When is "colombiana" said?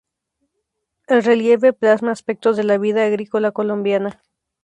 3.51-4.23